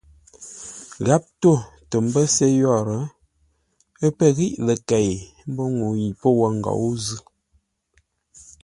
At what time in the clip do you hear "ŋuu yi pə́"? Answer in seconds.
5.75-6.31